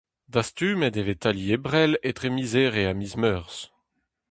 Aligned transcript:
Dastumet 0.33 0.95
e 1.01 1.03
vez 1.07 1.19
tali-Ebrel 1.21 1.91
etre 2.09 2.29
miz 2.35 2.51
Here 2.59 2.83
ha 2.87 2.93
miz 2.99 3.13
Meurzh. 3.21 3.61